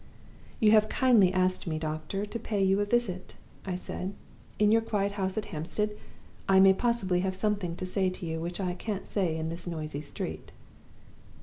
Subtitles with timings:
[0.59, 3.35] "'You have kindly asked me, doctor, to pay you a visit,'
[3.67, 4.15] I said.
[4.57, 5.95] 'In your quiet house at Hampstead,
[6.49, 9.67] I may possibly have something to say to you which I can't say in this
[9.67, 10.51] noisy street.